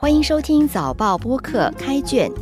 [0.00, 2.32] 欢迎收听早报播客开卷，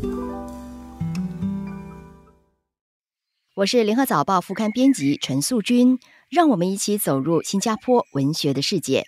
[3.57, 5.99] 我是联合早报副刊编辑陈素君，
[6.31, 9.07] 让我们一起走入新加坡文学的世界。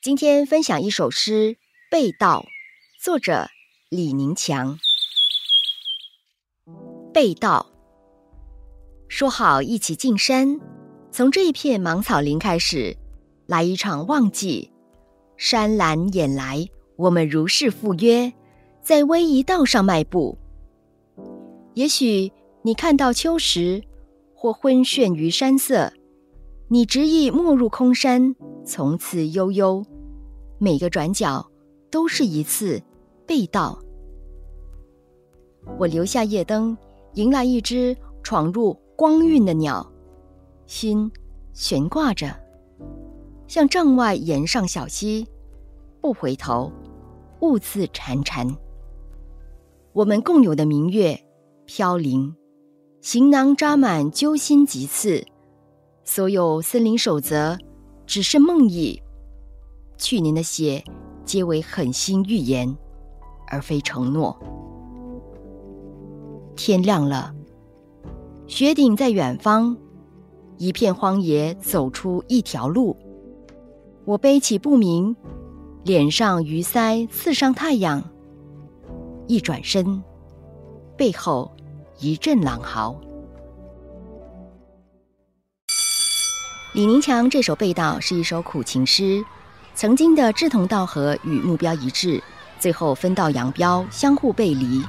[0.00, 1.50] 今天分享一首诗
[1.90, 2.46] 《被盗》，
[3.04, 3.48] 作者
[3.90, 4.78] 李宁强。
[7.12, 7.66] 被盗，
[9.06, 10.58] 说好一起进山，
[11.12, 12.96] 从这一片芒草林开始，
[13.44, 14.72] 来一场忘记。
[15.36, 16.66] 山岚掩来。
[16.96, 18.32] 我们如是赴约，
[18.80, 20.38] 在威仪道上迈步。
[21.74, 22.30] 也许
[22.62, 23.82] 你看到秋实，
[24.34, 25.92] 或昏眩于山色，
[26.68, 29.84] 你执意没入空山，从此悠悠。
[30.58, 31.50] 每个转角
[31.90, 32.80] 都是一次
[33.26, 33.78] 被盗。
[35.78, 36.76] 我留下夜灯，
[37.14, 39.84] 迎来一只闯入光晕的鸟，
[40.66, 41.10] 心
[41.52, 42.34] 悬挂着，
[43.48, 45.26] 向帐外岩上小溪，
[46.00, 46.72] 不回头。
[47.44, 48.56] 兀自潺潺，
[49.92, 51.20] 我们共有的明月
[51.66, 52.34] 飘零，
[53.02, 55.22] 行囊扎满揪心棘刺，
[56.04, 57.58] 所有森林守则
[58.06, 58.98] 只是梦呓。
[59.98, 60.82] 去年的血
[61.26, 62.74] 皆为狠心预言，
[63.48, 64.34] 而非承诺。
[66.56, 67.34] 天亮了，
[68.46, 69.76] 雪顶在远方，
[70.56, 72.96] 一片荒野走出一条路。
[74.06, 75.14] 我背起不明。
[75.84, 78.02] 脸上鱼鳃刺上太阳，
[79.26, 80.02] 一转身，
[80.96, 81.54] 背后
[81.98, 82.98] 一阵狼嚎。
[86.72, 89.22] 李宁强这首《被盗》是一首苦情诗，
[89.74, 92.22] 曾经的志同道合与目标一致，
[92.58, 94.82] 最后分道扬镳，相互背离，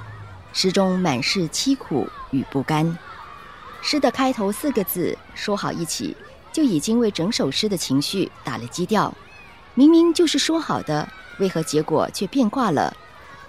[0.53, 2.97] 诗中满是凄苦与不甘。
[3.81, 6.15] 诗的开头四个字“说好一起”，
[6.53, 9.13] 就已经为整首诗的情绪打了基调。
[9.77, 12.95] 明明就是说好的，为何结果却变卦了？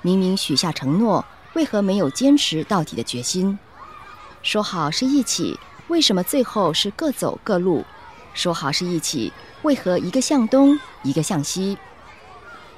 [0.03, 1.25] 明明许下承诺，
[1.55, 3.57] 为何没有坚持到底的决心？
[4.43, 7.85] 说好是一起，为什么最后是各走各路？
[8.35, 11.79] 说好是一起，为何一个向东，一个向西？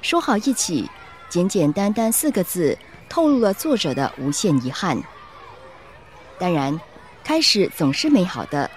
[0.03, 0.87] 说好一起，
[1.27, 2.77] 简简单单四个字，
[3.09, 5.01] 透露了作者的无限遗憾。
[6.37, 6.79] 当然，
[7.23, 8.69] 开始总是美好的，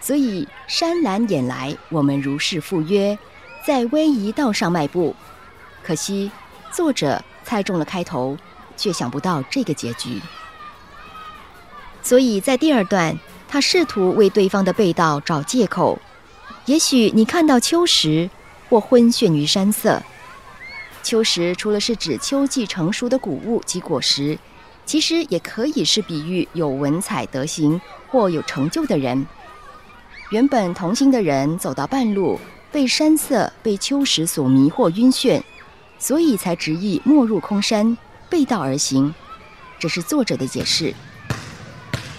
[0.00, 3.18] 所以山岚眼来，我们如是赴约。
[3.64, 5.14] 在威仪道上迈步，
[5.84, 6.30] 可惜
[6.72, 8.36] 作者猜中了开头，
[8.76, 10.20] 却想不到这个结局。
[12.02, 15.96] 所以在第二段，他试图为对方的被盗找借口。
[16.66, 18.28] 也许你看到秋实，
[18.68, 20.02] 或昏眩于山色。
[21.04, 24.36] 秋实除了是指秋季成熟的谷物及果实，
[24.84, 29.24] 其实也可以是比喻有文采、德行或有成就的人。
[30.30, 32.40] 原本同行的人走到半路。
[32.72, 35.42] 被山色、被秋实所迷惑晕眩，
[35.98, 37.96] 所以才执意没入空山，
[38.30, 39.14] 背道而行。
[39.78, 40.94] 这是作者的解释。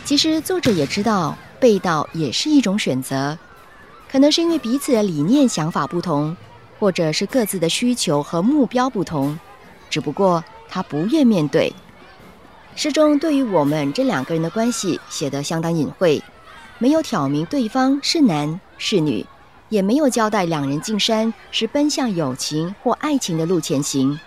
[0.06, 3.38] 其实作者也知道，背道也是一种选择，
[4.12, 6.38] 可能是因为彼此的理念、想法不同，
[6.78, 9.40] 或者是各自的需求和目标不同。
[9.90, 11.74] 只不过他不愿面对。
[12.76, 16.22] 诗中对于我们这两个人的关系写得相当隐晦，
[16.78, 19.26] 没有挑明对方是男是女。
[19.74, 24.20] 也没有交代两人进山是奔向友情或爱情的路前行，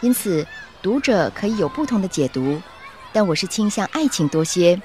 [0.00, 0.46] 因此
[0.80, 2.62] 读者可以有不同的解读，
[3.12, 4.80] 但我是倾向爱情多些。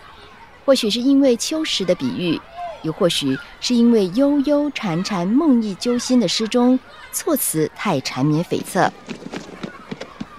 [0.65, 2.41] 或许是因为秋实的比喻，
[2.81, 6.79] 又或许是因为悠悠潺潺梦意揪心的诗中
[7.11, 8.89] 措辞太缠绵悱恻。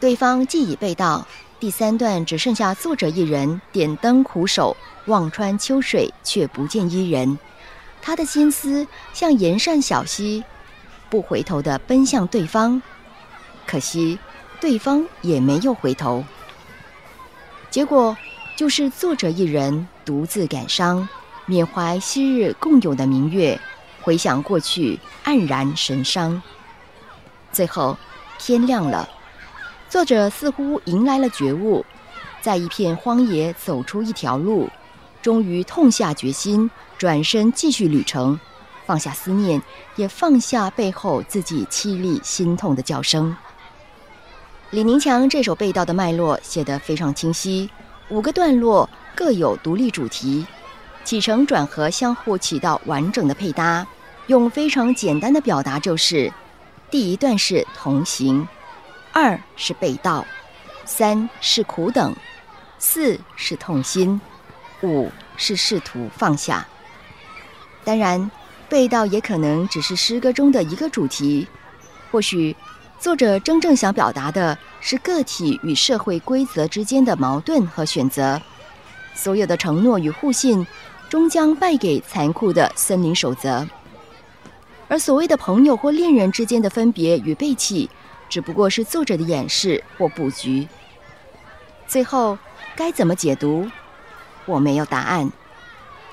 [0.00, 1.24] 对方既已被盗，
[1.60, 7.38] 第三段只剩下作者一人点灯苦守，望穿秋水却不见伊人。
[8.06, 10.44] 他的心思像沿善小溪，
[11.10, 12.80] 不回头的奔向对方，
[13.66, 14.16] 可惜
[14.60, 16.24] 对方也没有回头。
[17.68, 18.16] 结果
[18.54, 21.08] 就是作者一人独自感伤，
[21.46, 23.60] 缅怀昔日共有的明月，
[24.02, 26.40] 回想过去黯然神伤。
[27.50, 27.98] 最后
[28.38, 29.08] 天亮了，
[29.88, 31.84] 作者似乎迎来了觉悟，
[32.40, 34.70] 在一片荒野走出一条路。
[35.26, 38.38] 终于痛下决心，转身继续旅程，
[38.86, 39.60] 放下思念，
[39.96, 43.36] 也放下背后自己凄厉心痛的叫声。
[44.70, 47.68] 李宁强这首《被盗》的脉络写得非常清晰，
[48.08, 50.46] 五个段落各有独立主题，
[51.02, 53.84] 起承转合相互起到完整的配搭。
[54.28, 56.32] 用非常简单的表达就是：
[56.88, 58.46] 第一段是同行，
[59.12, 60.24] 二是被盗，
[60.84, 62.14] 三是苦等，
[62.78, 64.20] 四是痛心。
[64.82, 66.66] 五是试图放下，
[67.84, 68.30] 当然，
[68.68, 71.46] 被盗也可能只是诗歌中的一个主题。
[72.10, 72.54] 或许
[72.98, 78.40] 作者真正想表达的是个体与社会规则之间的矛盾和选择。
[79.14, 80.66] 所有的承诺与互信，
[81.08, 83.66] 终将败给残酷的森林守则。
[84.88, 87.88] 而所谓的朋友或恋人之间的分别与背弃，
[88.28, 90.68] 只不过是作者的掩饰或布局。
[91.86, 92.38] 最后，
[92.76, 93.68] 该怎么解读？
[94.46, 95.30] 我没有答案。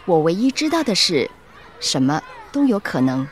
[0.05, 1.29] 我唯一知道的是，
[1.79, 2.21] 什么
[2.51, 3.25] 都有可能。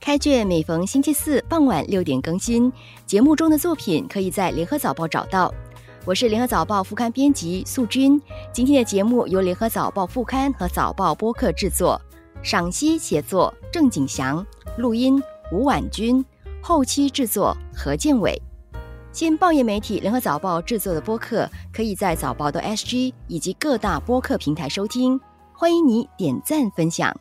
[0.00, 2.70] 开卷每逢星期四傍晚六点更新，
[3.06, 5.52] 节目中的作品可以在联合早报找到。
[6.04, 8.20] 我是联合早报副刊编辑素君。
[8.52, 11.98] 今天的节目由联合早报副刊和早报播客制作，
[12.42, 14.46] 赏析写作郑景祥，
[14.76, 16.22] 录音吴婉君，
[16.60, 18.38] 后期制作何建伟。
[19.14, 25.20] 新报业媒体联合早报制作的播客，可以在早报的 SG 以及各大播客平台收听。
[25.52, 27.16] 欢迎你点赞分享。